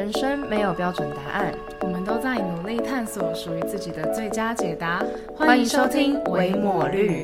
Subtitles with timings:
[0.00, 5.04] 人生没有标准答案，我们都在努力探索属于自己的最佳解答。
[5.36, 7.20] 欢迎收听《维抹绿》。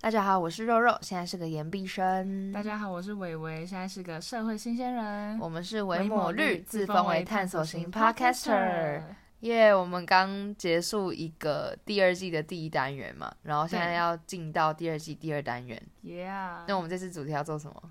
[0.00, 2.50] 大家好，我是肉肉，现在是个研毕生。
[2.50, 5.38] 大家好，我是伟伟，现在是个社会新鲜人。
[5.38, 9.02] 我们是维抹绿，自封为探索型 Podcaster。
[9.42, 15.80] 耶，我们刚结束一个第二季的第一单元嘛，然后现在要进到第二季第二单元。
[16.04, 17.82] Yeah，那我们这次主题要做什么？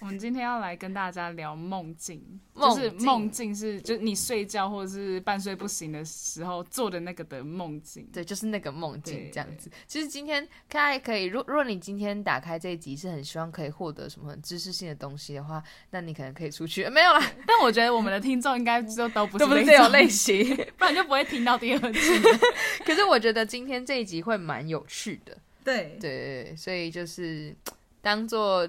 [0.00, 2.22] 我们今天要来跟大家聊梦境，
[2.54, 8.08] 就是梦境是，就是你睡觉或者是半睡不醒的时候做的那个的梦境。
[8.12, 9.70] 对，就是那个梦境这样子。
[9.86, 16.88] 其实今天大家可以，如如果你今天打开这一集是很希望可以获得什么知识性的东西的话，那你可能可以出去。
[16.88, 22.00] 没有啦，但我觉得我们的听众应该就都不是 这种类型， 不然就不会听到第二集。
[22.86, 25.36] 可是我觉得今天这一集会蛮有趣的。
[25.64, 27.54] 对对对，所以就是
[28.00, 28.68] 当做。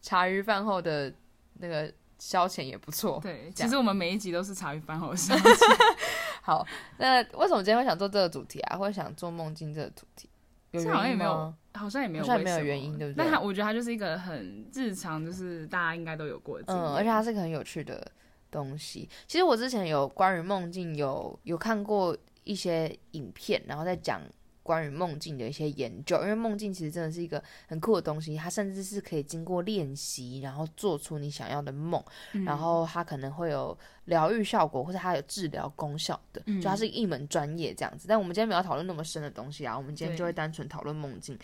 [0.00, 1.12] 茶余饭后的
[1.54, 3.18] 那个消遣也不错。
[3.22, 5.76] 对，其实我们每一集都是茶余饭后的消遣。
[6.42, 6.66] 好，
[6.98, 8.76] 那为什么今天会想做这个主题啊？
[8.76, 10.28] 会想做梦境这个主题？
[10.70, 11.54] 有原因吗？
[11.74, 13.24] 好像也没有，好像没有原因，对不对？
[13.24, 16.60] 但他我觉得它就是一个很日常，就是大家应该都有过。
[16.66, 18.10] 嗯，而且它是个很有趣的
[18.50, 19.08] 东西。
[19.26, 24.20] 其实我之前有关于梦境有有看过一些影片，然后在讲。
[24.68, 32.04] 关于梦境的一些研究，因为梦境其实真的是一个很酷的东西，它甚至是可以经过练习，然后做出你想要的梦，
[32.44, 38.06] 然后它可能会有疗愈效果，或者它有治疗功效的，就它是一门专业这样子。
[38.06, 41.38] 但我们今天没有讨论那么深的东西啊，我们今天就会单纯讨论梦境。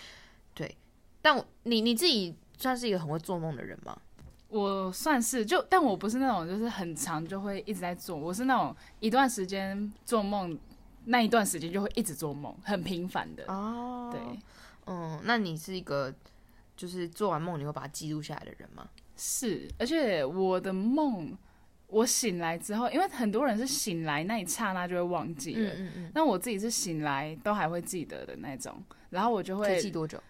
[0.52, 0.77] 对，
[1.22, 3.97] 但你你自己算是一个很会做梦的人吗？
[4.48, 10.58] 我算是，就但我不是那种就是很长就会一直在做，我是那种一段时间做梦。
[11.05, 14.10] 那一段时间就会一直做梦，很频繁的哦。
[14.12, 14.20] 对，
[14.86, 16.12] 嗯，那你是一个
[16.77, 18.88] 就是做完梦你会把它记录下来的人吗？
[19.16, 21.36] 是，而且我的梦，
[21.86, 30.20] 我醒来之后，因为很多人是醒来那一刹那就会忘记了，嗯嗯那我自己是醒来都还会记得的那种，然后我就会记多久？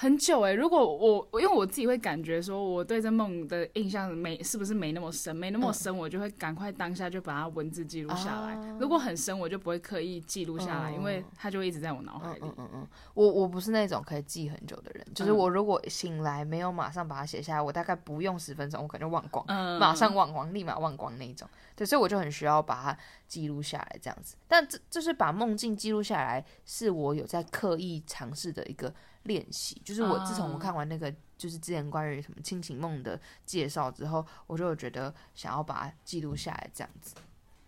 [0.00, 8.56] 很久哎，如果我因为我自己会感觉说，我对这梦的印象没是不是没那么深，没那么深，我就会赶快当下就把它文字记录下来。
[8.78, 12.42] 如果很深，我就不会刻意记录下来，因为它就一直在我脑海里。
[12.44, 19.44] 嗯嗯嗯，我我不是那种可以记很久的人，就是我如果醒来没有马上把它写下来，我大概不用十分钟，我可能就忘光，
[19.80, 21.48] 马上忘光，立马忘光那种。
[21.78, 24.36] 对，所以我就很需要把它记录下来这样子。
[24.46, 28.92] 但这就是把梦境记录下来，是我有在刻意尝试的一个。
[29.24, 37.14] 练习就是我自从我看完那个就是之前关于什么亲情梦的介绍之后，我就觉得想要把它记录下来这样子。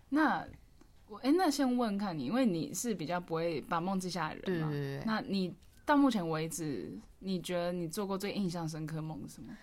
[0.09, 0.43] 那
[1.07, 5.03] 我哎，那先问看你，因为你是比较不会把梦记下来的人嘛？
[5.05, 5.53] 那你
[5.85, 9.55] 到目前为止，你觉得你做过最印象深刻梦是什么？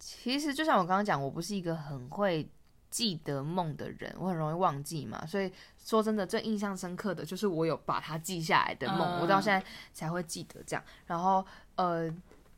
[0.00, 2.50] 其实就像我刚刚讲，我不是一个很会。
[2.90, 9.64] 记得梦的人，我很容易忘记嘛，所以说真的最印象深刻的就是我有把它记下来的梦，我到现在
[9.94, 10.84] 才会记得这样。
[11.06, 11.46] 然后
[11.76, 12.12] 呃，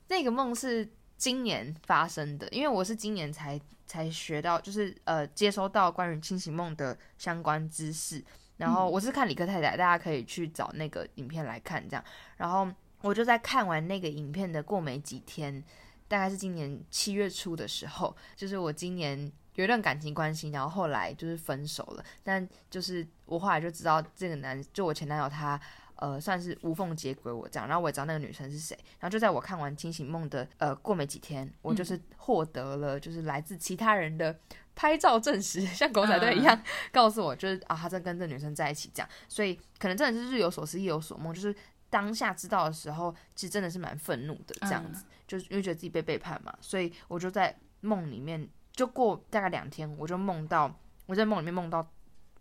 [0.09, 0.89] 那个梦是
[1.19, 8.25] 今年发生的，因为我是今年才才学到，就是呃接收到关于清醒梦的相关知识。
[8.57, 12.03] 然后我是看李克太太，大家可以去找那个影片来看这样。
[12.39, 12.67] 然后
[13.03, 15.63] 我就在看完那个影片的过没几天，
[16.09, 19.31] 大概是今年七月初的时候，就是我今年。
[19.55, 22.05] 有一段感情关系，然后后来就是分手了。
[22.23, 25.61] 但就是我后来就知道这个男，就我前男友他，
[25.97, 27.69] 呃，算是无缝接轨我这样。
[27.69, 28.77] 然后我也知道那个女生是谁。
[28.99, 34.35] 然后就在我看完清醒梦的，呃，过没几天，我就是获得了就是来自其他人的
[34.75, 39.09] 拍照证实，像狗仔队一样告诉我，就是啊，他在跟这女生在一起这样。
[39.29, 41.55] 所以可能真的是日有所思夜有所梦，就是
[41.91, 46.57] 当下知道的时候，其实真的是蛮愤怒的这样子，就是因为觉得自己被背叛嘛。
[46.63, 48.49] 所以我就在梦里面。
[48.73, 50.75] 就过大概两天，我就梦到
[51.07, 51.87] 我在梦里面梦到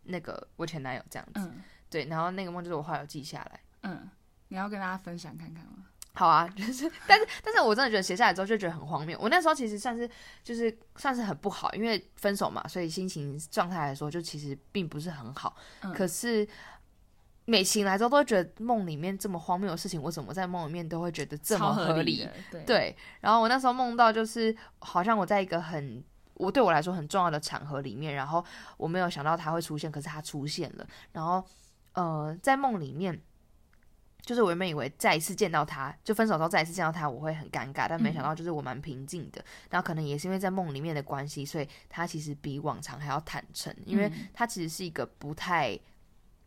[0.03, 1.51] 那个我前男友这样子，
[1.89, 4.09] 对，然后那个梦就是我后来有记下来，嗯，
[4.47, 5.85] 你要跟大家分享看看吗？
[6.13, 9.17] 好啊， 就是，但是但是我真的觉得写下来之后就觉得很荒谬。
[9.21, 10.09] 我那时候其实算是
[10.43, 15.55] 就是算是很不好，因为分手嘛，所以心情状态来说就其实并不是很好。
[15.93, 16.45] 可是
[17.45, 22.27] 每醒来之后都会觉得梦里面这么荒谬的事情，我怎么在梦里面都会觉得这么合理？
[22.65, 26.03] 对，然后我那时候梦到就是好像我在一个很。
[26.41, 28.43] 我对我来说很重要的场合里面，然后
[28.75, 30.87] 我没有想到他会出现，可是他出现了。
[31.11, 31.43] 然后，
[31.93, 33.21] 呃，在梦里面，
[34.21, 39.43] 就是我原本以为再一次见到他，就分手之后再一次见到他，我会很尴尬，但没想到就是我蛮平静的。
[39.69, 45.79] 然后可能也是因为在梦里面的关系，所以他其实比往常还要坦诚，因为他其实是一个不太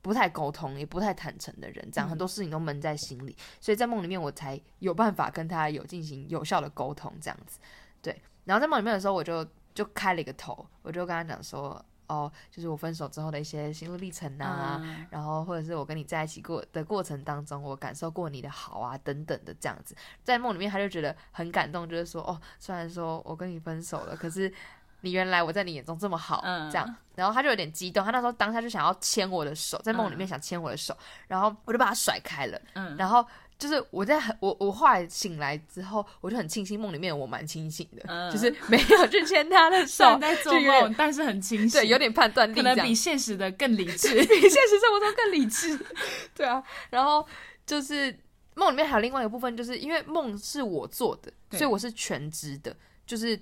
[0.02, 7.60] 不太沟通，也不太坦诚的人，这样很多事情都闷在心里，所以在梦里面我才有办法跟他有进行有效的沟通，这样子。
[8.02, 11.84] 对，然后在梦里面的时候，我就就开了一个头，我就跟他讲说。
[12.06, 14.78] 哦，就是我分手之后的一些心路历程啊，
[15.08, 24.52] 然后或者是我跟你在一起过的过程当中，我感受过你的好啊，等等的这样子，在梦里面他就觉得很感动，就是说哦，虽然说我跟你分手了，可是
[25.00, 30.94] 你原来我在你眼中这么好，这样，然后他就有点激动，他那时候当下就想要牵我的手，在梦里面想牵我的手，
[31.26, 32.94] 然后我就把他甩开了，嗯。
[32.98, 33.26] 然后。
[33.58, 45.78] 就是我在很我我后来醒来之后，我就很庆幸梦里面我蛮清醒的， 就是没有去牵他的手，在做梦，但是很清醒，对，有点判断力，可能比现实的更理智， 比现实生活中更理智，
[46.34, 46.62] 对啊。
[46.90, 47.26] 然后
[47.64, 48.16] 就是
[48.54, 53.40] 梦里面还有另外一个部分，就是因为梦是我做的，所以我是全知的，就是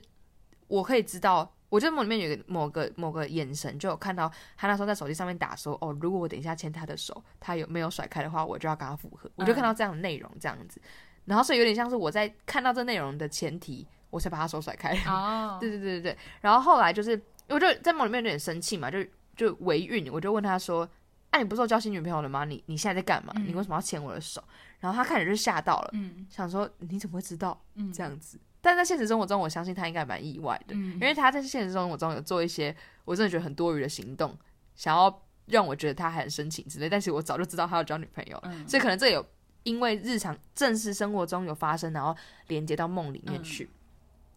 [0.68, 1.52] 我可以知道。
[1.72, 10.78] 我觉得梦里面有个某个某个眼神，就有看到他那时候在手机上面打说：“哦，如果我等一下牵他的手，他有没有甩开的话，我就要跟他复合。”我就看到这样的内容，这样子，
[11.24, 14.94] 然后所以有点像是我在看到这内容的前提，我才把他手甩开。
[15.10, 16.18] 哦， 对对对对对。
[16.42, 19.02] 然后后来就是，我就在梦里面有点生气嘛，就
[19.34, 20.86] 就维运，我就问他说
[21.32, 22.44] ：“哎，你不是交新女朋友了吗？
[22.44, 23.32] 你你现在在干嘛？
[23.46, 24.44] 你为什么要牵我的手？”
[24.78, 25.90] 然后他看着就吓到了，
[26.28, 27.58] 想说：“你怎么会知道？”
[27.94, 28.38] 这样子。
[28.62, 32.74] 但在现实生活中，我相信他应该蛮意外的，因为他在现实生活中有做一些
[33.04, 34.34] 我真的觉得很多余的行动，
[34.76, 36.88] 想要让我觉得他很深情之类。
[36.88, 39.26] 但是我早就知道他要交女朋友，所以可能这有
[39.64, 42.16] 因为日常正式生活中有发生，然后
[42.46, 43.68] 连接到梦里面去。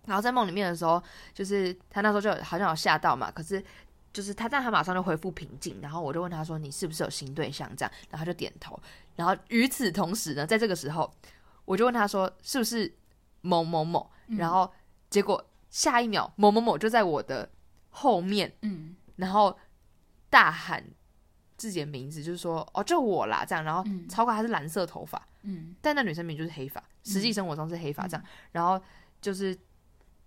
[0.06, 1.02] 然后在梦里面的时候，
[1.34, 3.64] 就是他那时候就好像有吓到嘛，可是
[4.14, 5.80] 就是他，但他马上就恢复平静。
[5.82, 8.80] 然后我就问他说：“你是不是有新对象？”这样，然后他就点头。
[9.16, 11.12] 然后与此同时呢，在这个时候，
[11.66, 12.94] 我就问他说：“是不是
[13.46, 14.70] 某某某？”然后
[15.10, 17.50] 结果下一秒某某某就在我的
[17.90, 19.58] 后面，嗯，然后
[20.30, 20.84] 大喊
[21.56, 23.64] 自己的名字，就是说哦，就我啦，这样。
[23.64, 28.26] 然后超过还是蓝色头发，嗯，但那女生名就是黑发，实际生活中是黑发这样。
[28.52, 28.82] 然后
[29.22, 29.58] 就是，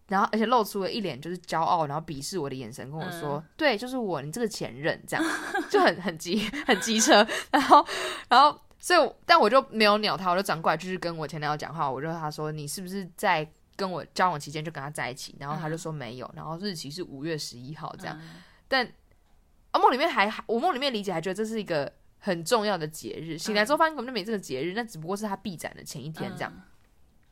[0.07, 5.27] 然后而且露出了一脸就是骄傲，然后鄙视我的眼神，跟我说：“对，就是我，你这个前任。”这样
[5.69, 7.27] 就很 很急很机车。
[7.51, 7.87] 然后
[8.29, 13.49] 然后所以，但我就没有鸟他，我就转过来就是跟我前男友讲话，我就他说：“你是不是在？”
[13.79, 18.21] 跟我交往期间就跟他在一起，然后他就说没有，然后日期是五月十一号这样。
[18.67, 18.85] 但
[19.71, 26.53] 啊梦里面还我梦里面理解还觉得这是一个很重要的节日，醒来之后发现根本就没这个节日，那只不过是他闭展的前一天这样。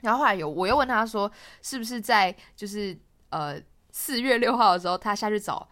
[0.03, 1.29] 然后后来有我又问他说，
[1.63, 2.97] 是不是在就是
[3.31, 3.61] 呃
[3.91, 5.69] 四月六号的时候，他下去找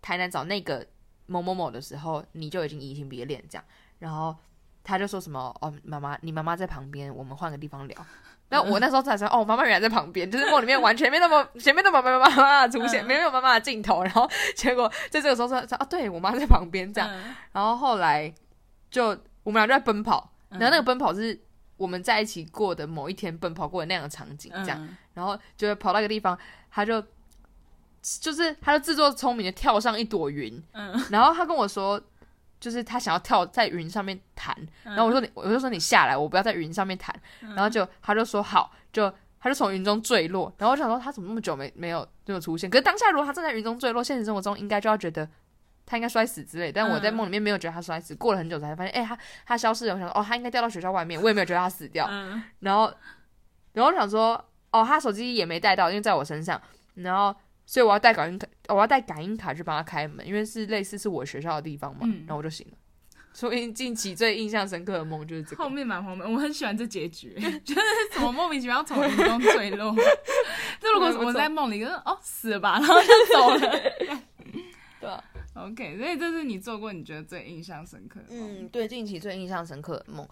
[0.00, 0.86] 台南找那个
[1.26, 3.64] 某某某的时候，你就已经移情别恋这样。
[3.98, 4.34] 然后
[4.86, 8.06] 他就说什么哦妈妈，你妈妈在旁边，我们换个地方聊。
[8.50, 17.10] 那我那时候才说，哦，妈妈原来在旁边，就是梦里面完全没那么前面都没有妈妈出现，没有妈妈的镜头，然后结果在这个时候说，啊，对我妈在旁边这样，
[17.50, 18.32] 然后后来
[18.88, 19.06] 就
[19.42, 21.36] 我们俩就在奔跑，然后那个奔跑是
[21.76, 26.38] 我们在一起过的某一天奔跑过的那样的场景，这样，然后就跑到一个地方，
[26.70, 27.02] 他就
[28.00, 30.62] 就是他就自作聪明的跳上一朵云，
[31.10, 32.00] 然后他跟我说。
[32.66, 34.52] 就是他想要跳在云上面弹，
[34.82, 37.14] 然后我说你，我就说你下来，我不要在云上面弹。
[37.40, 39.08] 然后就他就说好，就
[39.38, 40.52] 他就从云中坠落。
[40.58, 42.68] 然后我想说他怎么那么久没没有没有出现？
[42.68, 45.28] 可是当下如果他正在云中坠落，现实生活中应该就要觉得
[45.86, 46.72] 他应该摔死之类。
[46.72, 49.16] 但我在梦里面没有觉得他摔死，过了很久才发现，哎，他
[49.46, 49.94] 他消失了。
[49.94, 52.10] 我想说哦，他应该掉到学校外面，我也没有觉得他死掉。
[52.58, 52.92] 然后
[53.74, 56.60] 然后我想说哦，他手机也没带到，因为在我身上。
[56.94, 57.32] 然后。
[57.66, 62.78] 所以我要带感应卡，我要带感应卡去帮他开门，因为是类似是我学校的地方嘛，然后我就醒了。
[63.34, 65.62] 所以近期最印象深刻的梦就是这个。
[65.62, 67.82] 后面蛮荒谬，我很喜欢这结局，觉得
[68.14, 69.94] 怎么莫名其妙从云中坠落。
[70.80, 73.80] 就如果我在梦里，就是哦死了吧，然后就走了。
[74.98, 75.10] 对
[75.54, 78.62] ，OK，所以这是你做过你觉得最印象深刻的梦。
[78.62, 80.26] 嗯，对，近期最印象深刻的梦。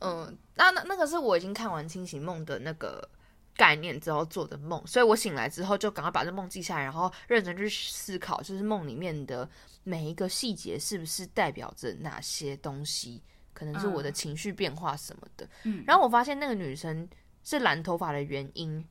[0.00, 3.08] 嗯，那那那个是我已经看完清醒梦的那个。
[3.56, 9.48] 概念之后做的梦，所以我醒来之后就赶快把这梦记下来，然后认真去思考，就是梦里面的
[9.84, 15.48] 每一个细节是不是代表着哪些东西，可能是我的情绪变化什么的。
[15.62, 17.08] 嗯，然后我发现那个女生
[17.44, 18.84] 是蓝头发的原因，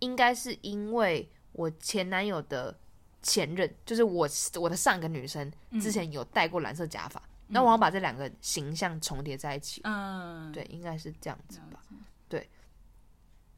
[0.00, 2.78] 应该是因为我前男友的
[3.22, 4.28] 前任，就是我
[4.60, 5.50] 我的上一个女生
[5.80, 9.80] 之前有戴过蓝色假发，那我要把这两个形象重叠在一起。
[9.84, 11.80] 嗯，对，应该是这样子吧。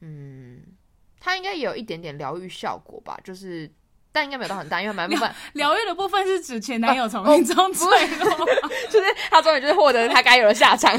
[0.06, 0.62] 嗯，
[1.18, 3.70] 他应该也有一点点疗愈效果吧，就是，
[4.12, 7.86] 但应该没有到很大，因为蛮部分疗愈的部分是指前男友从命中坠
[8.18, 8.46] 落，
[8.90, 10.92] 就是他终于就是获得他该有的下场。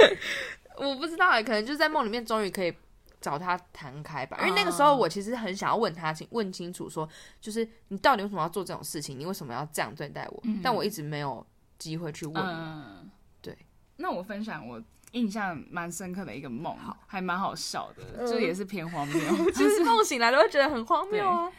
[0.76, 2.74] 我不知道哎，可能就是在梦里面终于可以
[3.20, 7.08] 找他谈开吧，因为那个时候我其实很想要问他清问清楚，说
[7.40, 10.42] 就是你到底为什么要做这种事情，你为什么要这样对待我？
[10.62, 11.46] 但我一直没有
[11.78, 12.42] 机会去问。
[12.42, 13.10] 嗯，
[13.40, 13.56] 对。
[13.96, 16.76] 那我分享我印象蛮深刻的一个梦，
[17.06, 19.20] 还蛮好笑的，嗯就也是偏荒谬。
[19.52, 21.50] 就是梦醒来都会觉得很荒谬啊。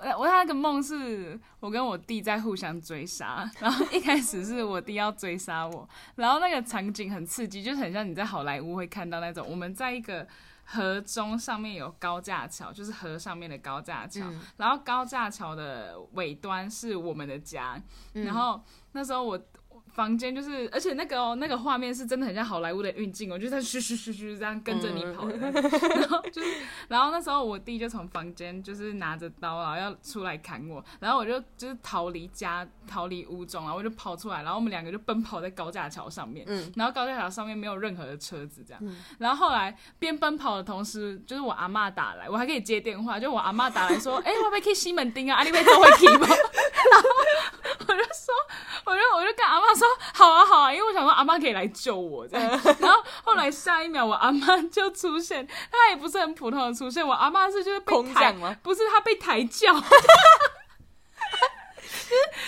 [0.00, 10.26] 呃我那个梦是我跟我弟在互相追杀，然后一开始是我弟要追杀我，然后那个场景很刺激，就是很像你在好莱坞会看到那种，我们在一个
[10.64, 17.80] 河中上面有高架桥，就是河上面的高架桥，嗯然后高架桥的尾端是我们的家，
[18.14, 18.60] 嗯然后
[18.92, 19.40] 那时候我。
[19.92, 26.48] 房间就是，而且那个哦，那个画面是真的很像好莱坞的运镜哦，就是在嘘嘘嘘嘘这样跟着你跑的， 然后就是，
[26.88, 36.72] 然后那时候我弟就从房间就是拿着刀然后要出来砍我，然后我就就是逃离家，逃离屋中，然后我就跑出来，然后我们两个就奔跑在高架桥上面，嗯。
[36.76, 38.82] 然后高架桥上面没有任何的车子这样，
[39.18, 45.36] 然后后来边奔跑的同时，就是我阿妈打来，我还可以接电话，就我阿妈打来说， 哎、我要不要去西门町啊？
[45.36, 46.26] 阿你被周会去吗？
[46.90, 47.08] 然 后
[47.88, 48.34] 我就说，
[48.86, 52.48] 我就我就跟阿妈说，好啊好啊，因为我想说阿妈可以来救我这样。
[52.80, 58.32] 然后后来下一秒，我阿妈就出现，她也不是很普通的出现，我阿妈是就是被抬？
[58.62, 59.72] 不是，她被抬轿。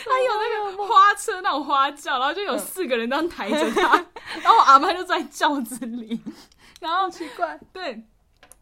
[0.05, 4.05] 她有那个花车那种花轿，然后就有四个人这样抬着她，
[4.43, 6.21] 然后我阿妈就在轿子里，
[6.81, 8.05] 然后奇怪，对，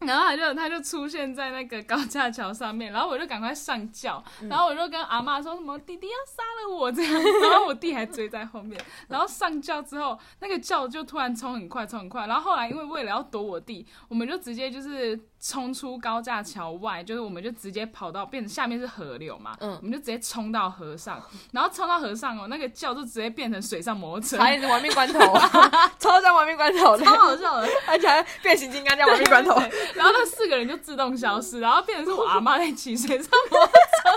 [0.07, 7.13] 然后他就他就出现在那个高架桥上面，然后我就赶快上轿，然后我就跟阿妈说什么弟弟要杀了我这样，
[7.49, 19.75] 然后我弟还追在后面，然后上轿之后，那个轿就突然冲很快，冲很快，然后后来因为为了要躲我弟，我们就直接就是冲出高架桥外，就是我们就直接跑到变成下面是河流嘛，嗯。
[19.75, 21.21] 我们就直接冲到河上，
[21.51, 25.19] 然后冲到河上哦，那个轿就直接变成水上摩托车，差点是亡命关头。
[25.19, 27.67] 啊， 超像亡命关头，超好笑的。
[27.87, 29.53] 而且还变形金刚叫亡命关头。
[29.95, 34.09] 然后那四个人就自动消失，然后变成是我阿妈在骑水上摩托车，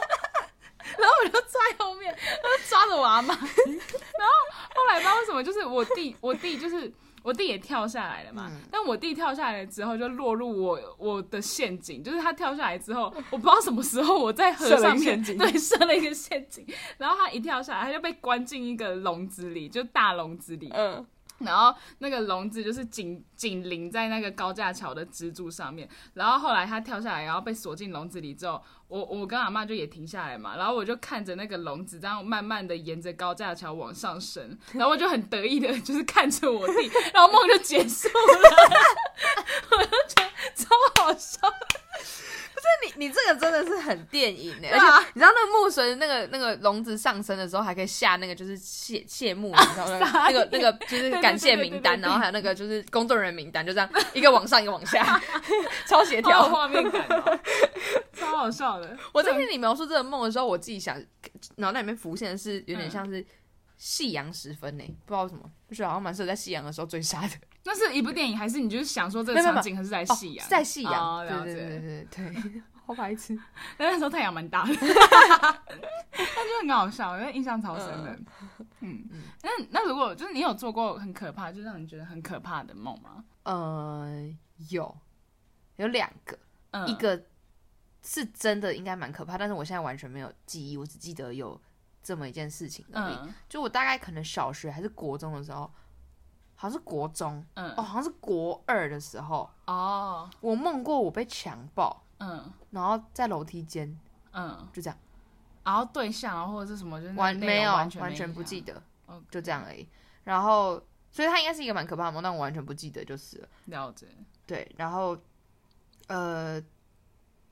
[0.96, 4.32] 然后我就在后面，然后抓着我阿妈，然后
[4.76, 6.92] 后来不知道为什么，就是我弟，我弟就是。
[7.26, 8.60] 我弟也跳下来了嘛，嗯。
[8.70, 16.64] 但我弟跳下来之后就落入我我的陷阱，就是他跳下来之后，我不知道什么时候我在河上面个陷阱对设了一个陷阱，
[16.98, 21.04] 然后他一跳下来，他就被关进一个笼子里，就大笼子里，嗯，
[21.38, 38.14] 然后那个笼子就是紧紧邻在那个高架桥的支柱上面，然后后来他跳下来，然后被锁进笼子里之后，我我跟阿妈就也停下来嘛，然后我就看着那个笼子这样慢慢的沿着高架桥往上升，然后我就很得意的就是看着我弟，然后梦就结束了，
[39.70, 40.68] 我就觉得超
[41.02, 41.40] 好笑，
[42.84, 49.98] 你你这个真的是很电影呢，而且你知道那个木神那个那个笼子上升的时候，还可以下那个就是谢谢幕，你知道吗？
[50.28, 55.20] 那个那个就是感谢名单，然后还有那个就是工作人员名单，就这样一个往上一个往下，
[55.86, 56.48] 超协调。
[56.48, 57.38] 画面感哦，
[58.14, 58.96] 超好笑的。
[59.12, 61.00] 我在听你描述这个梦的时候，我自己想
[61.56, 63.24] 脑袋里面浮现的是有点像是
[63.76, 67.30] 夕阳时分呢，不知道为什么，就觉得好像蛮适合在夕阳的时候追杀的。
[67.66, 70.46] 那是一部电影，还是你就是想说这个场景还是在夕阳？
[70.46, 71.68] 哦在夕阳，对对对解。
[71.68, 73.36] 对对对， 好白痴。
[73.76, 78.18] 但那时候太阳蛮大的， 但就很搞笑，因为印象超深的。
[78.80, 79.04] 嗯，
[79.42, 83.24] 那那如果就是你有做过很可怕，就让你觉得很可怕的梦吗？
[83.42, 84.32] 呃，
[84.70, 84.96] 有
[85.76, 86.38] 有两个，
[86.70, 87.20] 嗯，一个
[88.02, 91.60] 是真的应该蛮可怕，但是我现在完全没有记忆，我只记得有
[92.02, 93.14] 这么一件事情而已。
[93.24, 95.68] 嗯就我大概可能小学还是国中的时候，
[96.56, 103.98] 好像是国中嗯哦，好像是国二的时候，哦我梦过我被强暴，嗯然后在楼梯间
[104.32, 104.98] 嗯，就这样，
[105.64, 109.86] 然后对象啊或者是什么，就完没有完全不记得，哦就这样而已。
[110.24, 110.82] 然后，
[111.12, 113.48] 所以它应该是一个蛮可怕的梦，但我完全不记得就是了。
[113.66, 114.06] 了解。
[114.46, 115.16] 对，然后
[116.08, 116.60] 呃，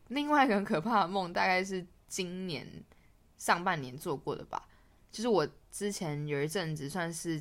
[0.09, 2.67] 另外一个很可怕的梦，大概是今年
[3.37, 4.67] 上半年做过的吧。
[5.11, 7.41] 就是我之前有一阵子算是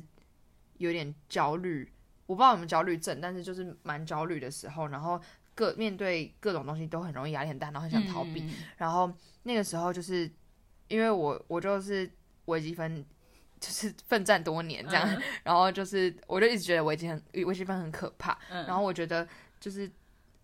[0.78, 1.92] 有点焦虑，
[2.26, 5.20] 我不知道有没有焦虑症，但是就是蛮焦虑的时候，然后
[5.54, 8.40] 各面对各种东西都很容易压力很大，然后很想逃避。
[8.40, 9.12] 嗯然后
[9.44, 10.30] 那个时候就是
[10.88, 12.10] 因为我我就是
[12.46, 13.04] 微积分。
[13.60, 19.26] 就是奋战多年这样，嗯然后就是我就一直觉得微积分微积分很可怕，嗯然后我觉得
[19.58, 19.90] 就是，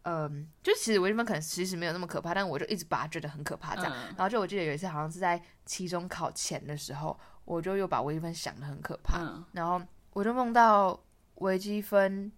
[0.04, 3.92] 嗯，就其实微积分可能其实没有那么可怕，但我就一直把它觉得很可怕这样。
[3.92, 9.78] 嗯然后就我记得有一次好像是在期中考前的时候，我就又把微积分想的很可怕，嗯然后
[10.21, 11.00] 我就梦到
[11.37, 12.31] 微积分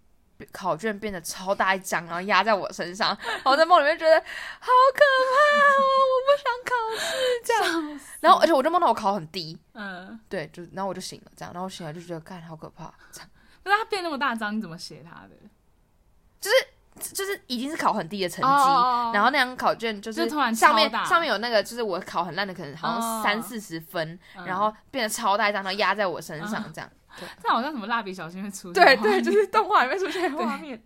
[0.53, 5.01] 考卷变得超大一张，然后压在我身上，然后我在梦里面觉得好可
[5.33, 8.01] 怕哦，我不想考试这样。
[8.21, 13.29] 然后而且我就梦到我考很低，嗯，对，就然后我就醒了这样，然后我醒来就觉得干好可怕，这样。
[13.65, 15.31] 可是它变那么大张，你怎么写它的？
[16.41, 26.89] 就是就是已经是考很低的成绩，哦然后那张考卷就是突然上面上面有那个就是我考很烂的，可能好像哦三四十分，嗯然后变得超大一张，然后压在我身上这样。
[27.43, 30.83] 这好像什么蜡笔小新会出现对对，就是动画里面出现的画面。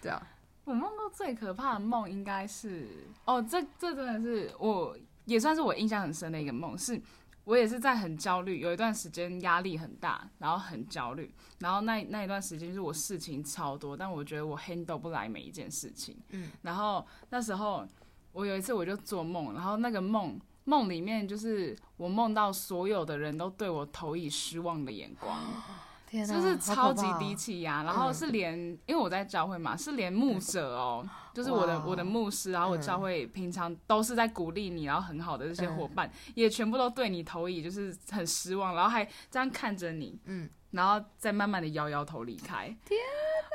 [0.00, 0.20] 对啊，
[0.64, 2.88] 我梦过最可怕的梦应该是，
[3.24, 7.00] 哦，这这真的是我也算是我印象很深的一个梦，是
[7.44, 17.86] 我也是在很焦虑，有一段时间压力很大，然后很焦虑，然后那那一段时间就是我事情超多，但我觉得我 handle 不来每一件事情，嗯，然后那时候
[18.32, 20.40] 我有一次我就做梦，然后那个梦。
[20.64, 25.38] 梦里面就是我梦到所有的人都对我投以失望的眼光，
[26.06, 42.66] 天哪，就是超级低气压，然后是连，因为我在教会嘛，是连牧者哦， 就是我的我的牧师，然后我教会平常都是在鼓励你，然后很好的这些伙伴，也全部都对你投以就是很失望，然后还这样看着你，嗯，然后再慢慢的摇摇头离开。
[42.84, 43.00] 天！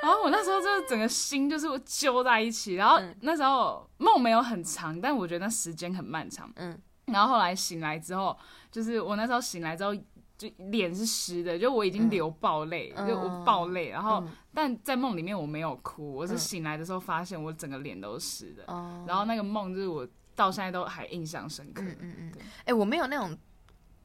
[0.04, 3.16] 然后我那时候就是整个心就是揪在一起，然后嗯。
[3.22, 6.52] 那时候梦没有很长，但我觉得那时间很漫长。
[6.56, 8.38] 嗯，然后后来醒来之后，
[8.72, 9.94] 就是我那时候醒来之后，
[10.38, 13.90] 就脸是湿的，就我已经流爆泪，嗯就我爆泪。
[13.90, 18.64] 然后，嗯但在梦里面我没有哭，我是嗯醒来的时候发现我整个脸都是湿的。
[18.68, 21.82] 哦，然后那个梦就是我到现在都还印象深刻。
[21.82, 23.38] 嗯嗯嗯对，哎，我没有那种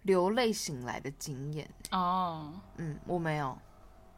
[0.02, 3.58] 流泪醒来的经验，哦，嗯，我没有，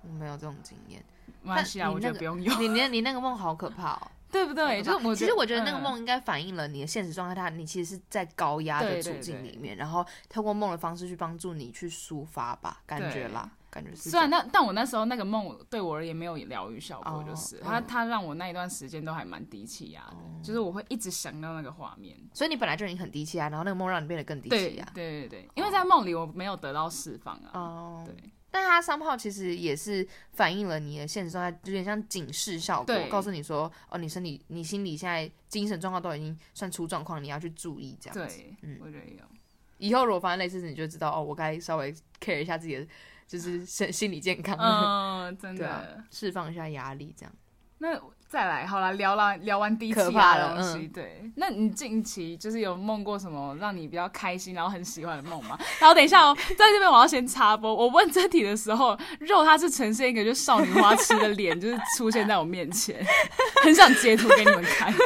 [0.03, 1.05] 我没有这种经验。
[1.43, 4.11] 没关系啊，我觉得不用有，你那你那个梦好可怕哦。
[4.35, 4.83] 对不对？
[4.83, 14.29] 就是我其实我觉得那个嗯梦应该反映了你的现实状态，它你其实是在高压的处对对对境里面，然后透过梦的方式去帮助你去抒发吧，感觉啦，感觉是虽然。
[14.29, 22.17] 那但我那时候那个梦对我而言没有疗愈效果，哦就是、嗯它它让我那一段时间都还蛮低气压的，就是我会一直想到那个画面。
[22.33, 24.85] 所以你本来就已经很低气压，然后那个梦让你变得更低气压。
[24.93, 27.51] 对对对，因为在梦里我没有得到释放啊。
[27.55, 28.15] 哦，对，
[28.55, 38.37] 但它三炮其实也是反映了你的现实状态，有点像警示效果，告诉你说，哦，你身体、你心里现在精神状况都已经算出状况，你要去注意这样子。
[38.37, 39.25] 对，嗯我觉得有。
[39.79, 42.87] 以后如果发生类似事，你就知道哦，我该稍微 care 一下自己的，
[43.27, 47.35] 就是身 心理健康，嗯，真的。，释放一下压力，这样。
[47.79, 51.31] 那再来，好了，聊了聊完低可气怕了压的东西，嗯对。
[51.37, 55.57] 那你近期就是有梦过什么让你比较开心，然后很喜欢的梦吗？
[55.79, 63.05] 然后等一下哦， 在这边我要先插播，我问这题的时候，肉它是呈现一个就是少女花痴的脸，就是出现在我面前，
[63.63, 64.93] 很想截图给你们看。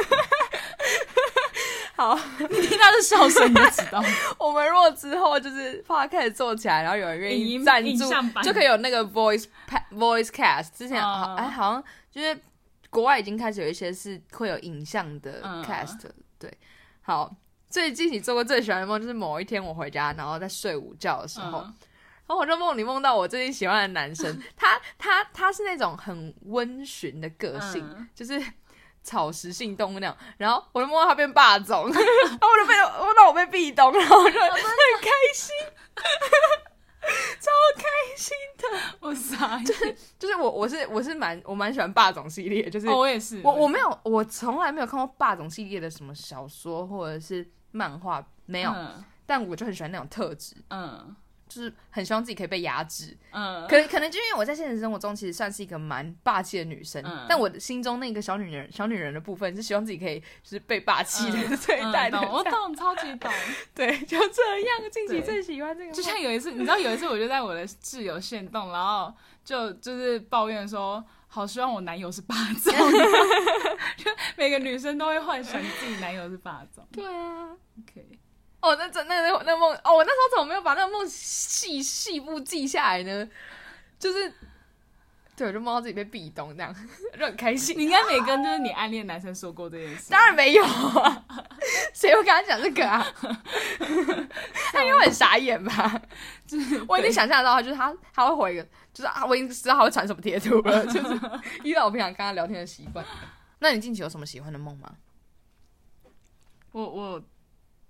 [1.95, 4.01] 好，你听他的笑声你就知道。
[4.37, 8.09] 我们若之后就是 podcast 做起来，然后有人愿意赞助
[8.41, 9.45] 就可以有那个 voice
[9.91, 10.69] voice cast。
[10.73, 12.39] 之前好嗯哎、好像就是
[12.89, 15.99] 国外已经开始有一些是会有影像的嗯 cast，、
[16.37, 16.51] 对。
[17.01, 17.33] 好，
[17.69, 21.75] 最近你做过最喜欢的梦就是某一天我回家，然后在睡午觉的时候，嗯。
[22.27, 28.07] 然后我就梦里梦到我最近喜欢的男生， 他他他是那种很温驯的个性，嗯。
[28.13, 28.39] 就是
[29.01, 30.15] 草食性动物那样。
[30.37, 35.55] 然后我就梦到他变霸总， 然后我就被梦到我被壁咚，然后我就很开心，
[37.39, 37.83] 超开
[38.15, 38.97] 心的。
[38.99, 48.71] 我傻眼，就是我我是我是蛮我蛮喜欢霸总系列，就是、哦，我也是，我我没有我从来没有看过霸总系列的什么小说或者是漫画，没有。
[48.71, 51.15] 嗯但我就很喜欢那种特质，嗯
[51.49, 53.17] 就是很希望自己可以被压制。
[53.31, 62.17] 嗯，可可能就因为我在现实生活中其实算是一个蛮霸气的女生，嗯但我的心中那个小女人、小女人的部分是希望自己可以就是被霸气的嗯对待的。
[62.17, 63.29] 嗯懂我懂，超级懂。
[63.75, 64.89] 对，就这样。
[64.91, 72.73] 近期最喜欢这个，就像有一次，你知道有一次，我就在我的挚友线动，然后就就是抱怨说，好希望我男友是霸总，
[73.97, 76.85] 就每个女生都会幻想自己男友是霸总。
[76.91, 77.49] 对啊。
[77.81, 78.05] OK，
[78.61, 83.27] 哦，那真那那那梦哦，我那时候怎么没有把那个梦细细部记下来呢？
[83.97, 84.33] 就是，
[85.35, 86.75] 对，我就梦到自己被壁咚这样，
[87.17, 87.77] 就很开心。
[87.77, 90.09] 你应该没跟就是你暗恋男生说过这件事。
[90.09, 91.25] 当然没有啊，
[91.93, 93.05] 谁会跟他讲这个啊？
[94.71, 96.01] 他应该很傻眼吧？
[96.45, 101.19] 就是我已经想象到，就是他他会回一个，就是啊，我已经知道他会传什么贴图了，就是
[101.63, 103.05] 依照我平常跟他聊天的习惯。
[103.59, 104.91] 那你近期有什么喜欢的梦吗？
[106.71, 107.21] 我我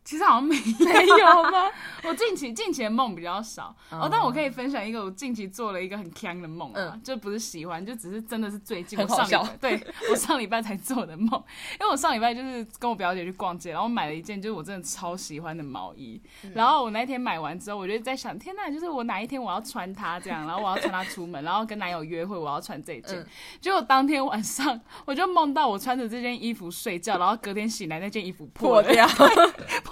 [0.10, 1.70] 其实好像没没有吗？
[2.04, 3.76] 我近期近期的梦比较少。
[3.92, 4.00] 哦。
[4.02, 7.02] 哦，但我可以分享一个我近期做了一个很坑的梦啊，嗯。
[7.04, 11.30] 就不是喜欢，就只是真的是最近我上礼拜对我上礼拜才做的梦，
[11.80, 16.52] 因为我上礼拜就是跟我表姐去逛街，然后买了一件就是我真的超喜欢的毛衣，嗯。
[16.56, 23.28] 然后我那天买完之后，我就在想，天呐，就是我哪一天我要穿它这样，然后我要穿它出门，然后跟男友约会，我要穿这件，嗯。
[23.62, 29.08] 结果当天晚上 我就梦到我穿着这件衣服睡觉，然后隔天醒来那件衣服破了，破掉。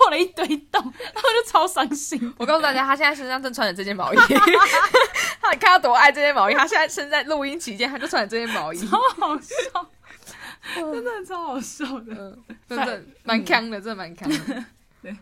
[0.08, 0.82] 破了一堆洞，
[1.14, 2.34] 然后就超伤心。
[2.38, 4.18] 我告诉大家，他现在身上正穿着这件毛衣，
[5.42, 8.78] 他看他多爱这件毛衣，他现在身在录音期间，他就穿着这件毛衣。
[8.88, 9.56] 超好笑。
[10.76, 12.38] 真的超好笑的。
[12.68, 14.66] 真的蛮强的，真的蛮强的。
[15.02, 15.16] 对，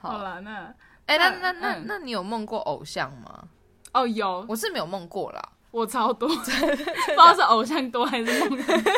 [0.00, 0.74] 好好了，那
[1.06, 3.44] 哎，那那那嗯那你有梦过偶像吗？
[3.92, 5.42] 哦有，我是没有梦过啦。
[5.70, 8.94] 我超多，不知道是偶像多还是梦很多。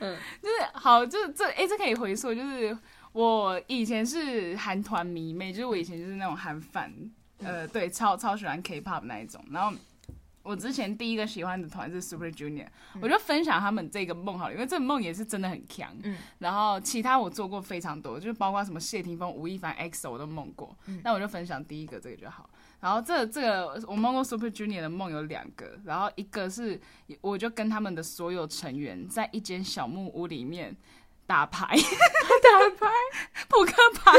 [0.00, 2.76] 嗯，就是好，就是这哎、这可以回溯，就是
[3.14, 6.90] 我以前是韩团迷妹，就是我以前就是那种韩 fan，
[7.38, 9.40] 呃，对，超超喜欢 K-pop 那一种。
[9.52, 9.76] 然后
[10.42, 12.66] 我之前第一个喜欢的团是 Super Junior，、
[13.00, 15.96] 我就分享他们这个梦好了，因为这个梦也是真的很强。
[16.02, 20.76] 嗯，然后其他我做过非常多，就是包括什么谢霆锋、吴亦凡、EXO 我都梦过。
[20.86, 22.50] 嗯那我就分享第一个这个就好。
[22.80, 26.78] 然后这这个我梦过 Super Junior 的梦有两个，然后一个是
[27.20, 30.76] 我就跟他们的所有成员在一间小木屋里面
[31.26, 32.92] 打牌，打牌，
[33.48, 34.12] 扑克牌，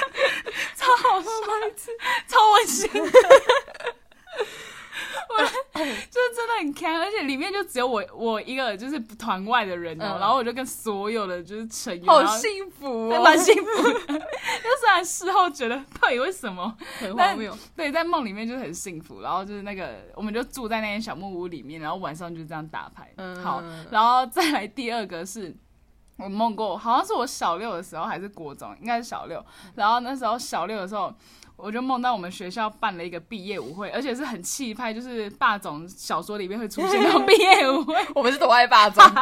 [0.76, 1.28] 超好笑，
[2.26, 3.00] 超温馨的。
[5.28, 13.98] 我就是真的很开，而且里面就只有我我一个就是团外的人哦、嗯然后我就跟所有的就是成员，好幸福蛮幸福的。
[13.98, 17.56] 就虽然事后觉得到底为什么，很但荒谬。
[17.74, 23.10] 对，在梦里面就是很幸福，然后就是那个，我们就住在那间小木屋里面，然后晚上就这样打牌。
[23.16, 25.54] 嗯好，然后再来第二个是。
[26.22, 29.44] 我梦过，好像是我小六的时候还是国中，应该是小六。
[29.74, 31.12] 然后那时候小六的时候，
[31.56, 37.94] 我就梦到我们学校办了一个毕业舞会，而且是很气派，就是霸总小说里面会出现那种 毕业舞会。
[38.14, 39.04] 我们是多爱霸总，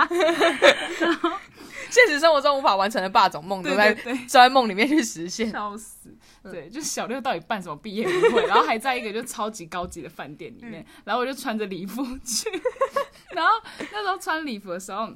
[1.91, 5.51] 现实生活中无法完成的霸总梦，都在都在梦里面去实现。
[5.51, 6.15] 笑死！
[6.43, 12.49] 对，就小六到底办什么毕业舞会，然后还在一个就超级高级的饭店里面，然后我就穿着礼服去，
[13.33, 13.51] 然后
[13.93, 15.09] 那时候穿礼服的时候。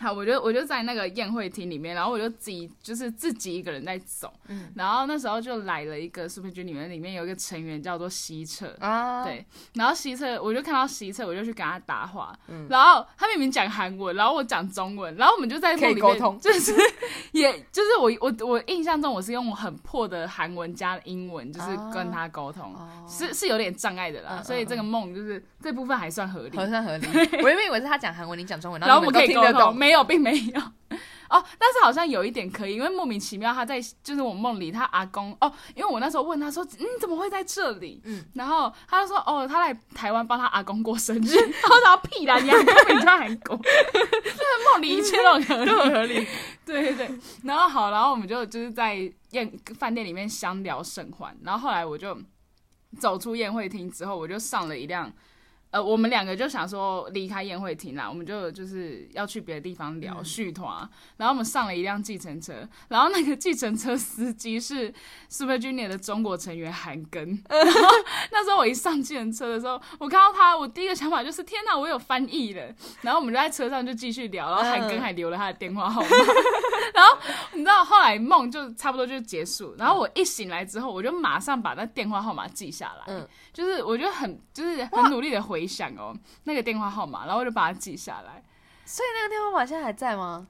[0.00, 4.72] 好，我就我就在那个宴会厅里面，然后我就自己就是自己一个人在走，嗯。
[4.74, 12.66] 然后那时候就来了一个 Super Junior 里面，里面有一个成员叫做西澈，啊，对，然后西澈，我就看到西澈，我就去跟他搭话，嗯。
[12.68, 16.74] 然后他明明讲韩文，然后我讲中文，然后我们就在可梦里面以沟通就是
[17.30, 27.06] 也就是我我我印象中我是用很破的韩文加英文，就是跟他沟通，哦是是有点障碍的啦，嗯所以这个梦就是这部分还算合理，还算合理。
[27.40, 29.76] 我原本以为是他讲韩文，你讲中文，然后我们可以沟通，听得懂。
[29.82, 30.60] 没有，并没有。
[31.32, 38.02] 哦，但是好像有一点可以，因为莫名其妙他在就是我梦里，他阿公哦，因为我那时候问他说你怎么会在这里？
[38.04, 41.34] 嗯然后他就说哦，他来台湾帮他阿公过生日。
[41.34, 46.26] 然 后他说屁啦，你阿公你在韩国， 就是梦里一切都很合理，都很合理。
[46.66, 47.18] 对对对。
[47.44, 51.34] 然后好，然后我们就就是在宴饭店里面相聊甚欢。
[51.42, 52.14] 然后后来我就
[52.98, 55.10] 走出宴会厅之后，我就上了一辆。
[55.72, 64.92] 呃，我们两个就想说离开宴会厅啦，我们就就是要去别的地方聊续团、然后我们上了一辆计程车，然后那个计程车司机是
[65.30, 67.42] Super Junior 的中国成员韩庚。
[67.48, 67.90] 然 后
[68.30, 72.62] 那时候我一上计程车的时候，我看到他，我第一个想法就是天哪，我有翻译了。
[73.00, 76.08] 然后我们就在车上就继续聊，然后韩庚还留了他的电话号码。
[76.92, 77.16] 然后
[77.54, 83.04] 你知道后来梦就差不多就结束，然后我一醒来之后，我就马上把那电话号码记下来。
[83.06, 88.42] 嗯就是我觉得很就是很努力的回想哦那个电话号码，然后我就把它记下来。
[88.84, 90.46] 所以那个电话号码现在还在吗？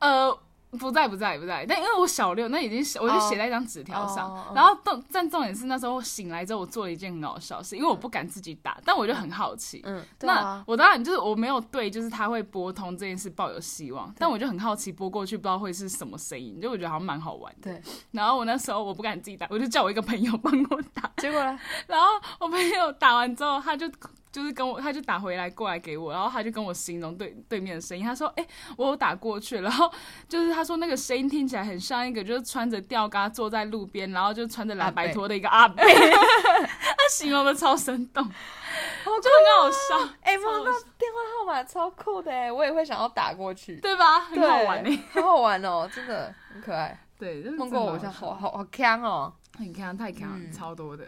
[0.00, 0.36] 呃，
[0.72, 4.52] 不在不在不在，但因为我小六，那已经写我就写在一张纸条上。
[4.54, 9.80] 然后重但重点是那时候我醒来之后，我做了一件很搞笑的事，因为我不敢自己打，但我就很好奇。
[9.84, 17.72] 嗯，对那啊，我当然就是我没有对，就是他会拨通这件事抱有希望，但我就很好奇拨过去不知道会是什么声音，就我觉得好像蛮好玩的。
[17.72, 17.82] 对。
[18.10, 21.58] 然后我那时候我不敢自己打，我就叫我一个朋友帮我打，结果呢？
[21.86, 22.06] 然后
[22.40, 23.88] 我朋友打完之后，他就
[24.34, 28.44] 就是跟我，他就打回来过来给我，然后他就跟我形容对对面的声音，他说：“哎、
[28.76, 29.88] 我有打过去。”然后
[30.28, 44.18] 就是他说那个声音听起来很像一个就是穿着吊嘎坐在路边，然后就穿着蓝白拖的一个阿伯， 他形容的超生动我，就很好笑，哎，超梦到电话号码超酷的哎，我也会想要打过去，对吧？
[44.18, 44.84] 很好玩。
[45.12, 46.98] 好好玩哦，真的很可爱。
[47.16, 49.32] 对，就是梦过偶像，好好好强哦。
[49.56, 51.06] 很强，太强，嗯超多的。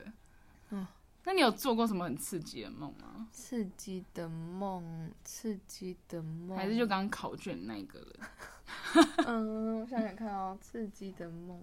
[1.27, 3.27] 嗯那你有做过什么很刺激的梦吗？
[3.33, 8.29] 刺激的梦，刺激的梦，还是就刚刚考卷那个了？
[9.27, 11.61] 嗯，我想想看哦，刺激的梦，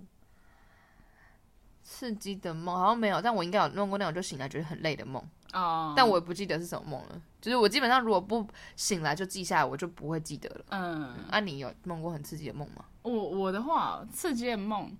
[1.82, 5.24] 刺激的梦好像没有，但我应该有梦过那种就醒来觉得很累的梦，
[5.54, 7.22] 哦，但我也不记得是什么梦了。
[7.40, 8.46] 就是我基本上如果不
[8.76, 10.66] 醒来就记下来，我就不会记得了。
[10.72, 12.84] 嗯，啊，你有梦过很刺激的梦吗？
[13.04, 14.94] 我我的话，刺激的梦，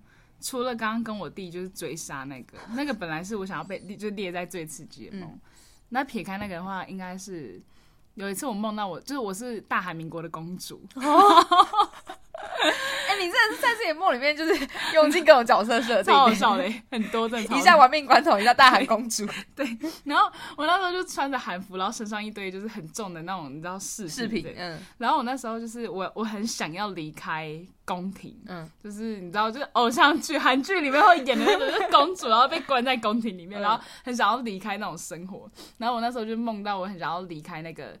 [0.44, 5.30] 除了刚刚跟我弟就是追杀那个，那个本来是我想要被就列在最刺激的梦。
[5.30, 5.40] 嗯
[5.90, 7.62] 那撇开那个的话，应该是
[8.14, 11.04] 有一次我梦到我就是我是大韩民国的公主，哎、
[13.24, 17.56] 你你真的是在自己梦里面就是用尽各种角色设定，超好笑的，很多真的。
[17.56, 19.66] 一下玩命关头，一下大韩公主，对。
[20.04, 24.78] 然后我那时候就穿着韩服，然后身上一堆就是很重的那种，你知道饰饰品，嗯。
[24.98, 35.50] 然后我那时候就是我我很想要离开宫廷，嗯，就是你知道，就是偶像剧韩剧里面会演的那种公主，然后被关在宫廷里面，然后很想要离开那种生活。
[35.78, 37.98] 然后我那时候就梦到我很想要离开那个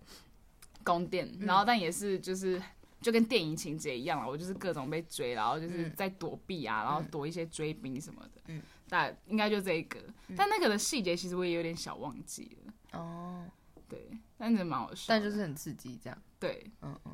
[0.82, 2.60] 宫殿，然后但也是就是。
[3.04, 8.40] 就跟电影情节一样了，我就是各种被追，然后就是在躲避啊，然后躲一些追兵什么的。
[8.46, 10.00] 嗯，但应该就这一个，
[10.34, 12.98] 但那个的细节其实我也有点小忘记了。
[12.98, 13.44] 哦，
[13.90, 16.18] 对，但真的蛮好笑，但就是很刺激这样。
[16.40, 17.12] 对，嗯嗯。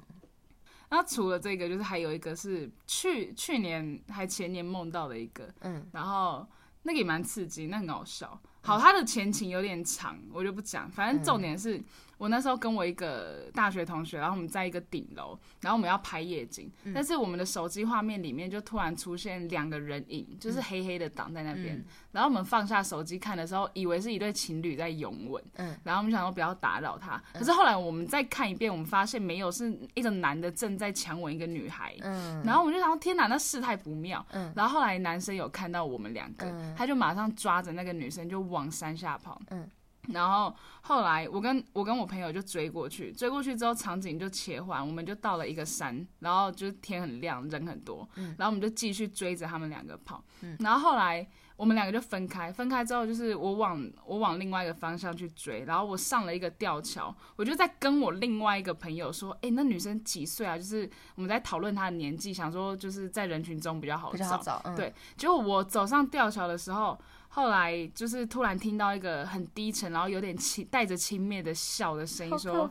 [0.91, 6.47] 那除了这个，就是还有一个是去去年还前年梦到的一个，嗯，然后
[6.85, 8.41] 那个也蛮刺激，那很好笑。
[8.63, 11.83] 好，他的前情有点长，我就不讲，反正重点是。
[12.19, 21.83] 我那时候跟我一个大学同学，然后我们在一个顶楼，然后我们要拍夜景，但是我们的手机画面里面就突然出现两个人影，就是黑黑的挡在那边。
[22.13, 27.19] 然后我们放下手机看的时候，以为是一对情侣在拥吻，嗯，然后我们想说不要打扰他。
[27.33, 39.69] 可是后来我们再看一遍，我们发现没有，是一个男的正在强吻一个女孩，嗯，然后我们就想说天哪，那事态不妙，嗯，然后后来男生有看到我们两个，他就马上抓着那个女生就往山下跑，嗯。
[40.09, 50.25] 然后后来，我跟我跟我朋友就追过去，追过去之后，场景就切换，我们就到了一个山，然后就是天很亮，人很多，嗯然后我们就继续追着他们两个跑。
[50.41, 64.61] 嗯然后后来我们两个就分开，分开之后就是我往我往另外一个方向去追，然后我上了一个吊桥，我就在跟我另外一个朋友说：“哎，那女生几岁啊？”就是我们在讨论她的年纪，想说就是在人群中比较好找。
[64.75, 66.99] 对，结果我走上吊桥的时候。
[67.33, 72.71] 后来就是突然听到一个很低沉，然后有点轻带着轻蔑的笑的声音，说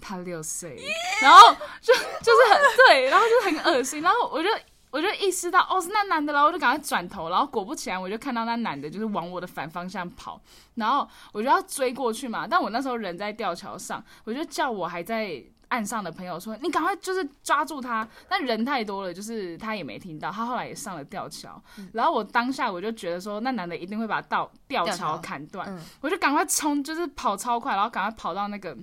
[0.00, 0.80] 他六岁，
[1.20, 4.48] 然后就就是很对，然后就很恶心，然后我就
[4.90, 10.40] 我就意识到哦是那男的，然后我就赶快转头，然后果不其然，我就看到那男的就是往我的反方向跑，
[10.76, 15.44] 然后我就要追过去嘛，但我那时候人在吊桥上，我就叫我还在。
[15.68, 20.30] 岸上的朋友说：“你赶快就是抓住他，但人太多了，就是他也没听到。
[20.30, 21.60] 他后来也上了吊桥，
[21.92, 28.76] 然后我当下我就觉得说，那男的一定会把吊吊桥砍断，我就赶快冲，就是跑超快，然后赶快跑到那个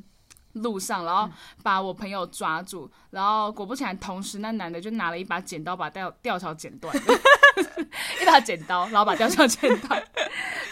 [0.53, 1.29] 路上，然后
[1.61, 6.95] 把我朋友抓住，然后果不其然，同时那男的就拿了一把剪刀把吊吊桥剪断，
[8.21, 10.03] 一把剪刀，然后把吊桥剪断。”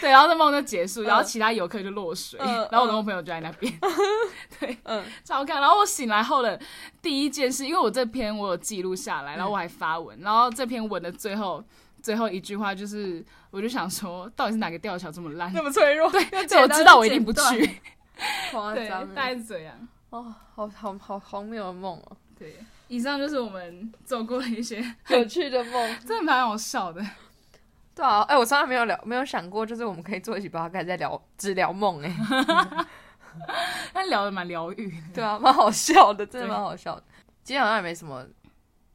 [0.00, 3.72] 对，然后这梦就结束，然后其他游客就落水，然后我跟我朋友就在那边，
[4.58, 5.60] 对，嗯，超看。
[5.60, 6.58] 然后我醒来后的
[7.00, 11.62] 第一件事，因为我这篇我有记录下来，然后我还发文，然后这篇文的最后
[12.02, 16.10] 最后一句话就是，我就想说，到底是哪个吊桥这么烂，那么脆弱？
[16.10, 17.80] 对，这我知道，我一定不去。
[18.50, 19.88] 夸张，大概是这样。
[20.10, 22.16] 哦，好好好荒谬的梦哦。
[22.38, 22.56] 对，
[22.88, 27.04] 以上就是我们做过的一些 有趣的梦， 真的蛮好笑的。
[27.94, 32.86] 对啊，哎，我从来没有聊，没有想过，就是我们可以做一起八卦，在聊只聊梦，哎，
[33.92, 37.04] 但聊的蛮疗愈，对啊，蛮好笑的，真的蛮好笑的。
[37.44, 38.26] 今天好像也没什么，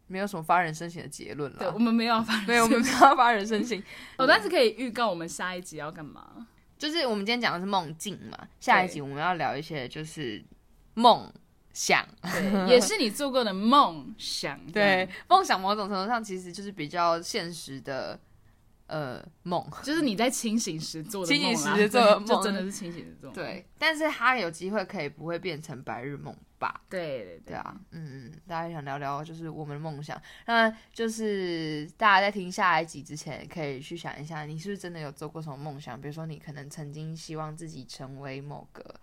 [0.07, 1.57] 没有什么发人深省的结论了。
[1.59, 3.81] 对，我们没有发，没有，我们没有发人深省。
[4.17, 6.47] 哦，但是可以预告我们下一集要干嘛？
[6.77, 10.43] 就是我们今天讲的是梦境嘛，下一集我们要聊一些就是
[10.93, 11.31] 梦
[11.73, 12.07] 想，
[12.67, 14.59] 也是你做过的梦想。
[14.71, 18.19] 对，梦想某种程度上其实就是比较现实的。
[18.87, 23.31] 呃，梦 就是你在清醒时做的，清醒时做的梦，真的是清醒时做。
[23.31, 26.81] 对，但是他有机会可以不会变成白日梦吧？
[26.89, 35.99] 对对对啊，嗯嗯，大家想聊聊就是我们的梦想，那就是大家在听下一集之前，可以去想一下，你是不是真的有做过什么梦想？
[35.99, 38.95] 比如说，你可能曾经希望自己成为某个。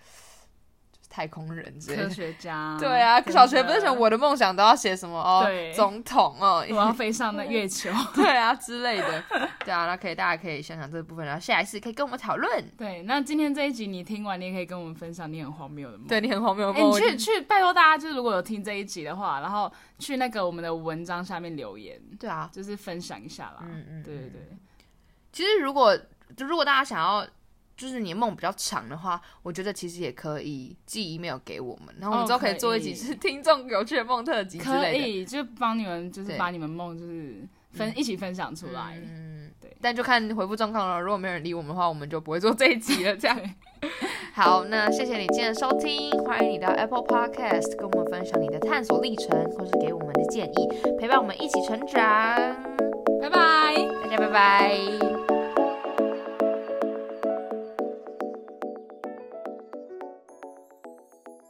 [1.14, 5.16] 太空人之类科学家，对啊，小学不是想我的梦想都要写什么？
[5.16, 9.22] 哦，总统哦，我要飞上那月球， 对啊之类的，
[9.64, 12.68] 对啊，那可以，大家可以想想这部分，然后下一次可以跟我们讨论。
[12.76, 16.90] 对，那今天这一集你听完，你也可以跟我们分享你很荒谬的梦，对你很荒谬的梦。
[16.90, 23.58] 你去去拜托大家，就是如果有听这一集的话，然后去那个我们的文章下面留言，对啊，就是分享一下啦。
[23.62, 24.58] 嗯嗯，对对对。
[25.30, 25.96] 其实如果
[26.36, 27.24] 就如果大家想要。
[27.76, 39.76] 就是你梦比较长的话，我觉得其实也可以寄 email 给我们，然后我们之后可以做一集是 听众有趣的梦特辑之类的，可以就帮你们就是把你们梦就是分一起分享出来，嗯，对。
[39.80, 43.16] 但就看回复状况了，如果没有人理我们的话，我们就不会做这一集了。
[43.16, 43.38] 这样。
[44.32, 52.02] 好，那谢谢你今天的收听，欢迎你到 Apple Podcast 跟我们分享你的探索历程，或是给我们的建议，陪伴我们一起成长。
[53.20, 55.13] 拜拜，大家拜拜。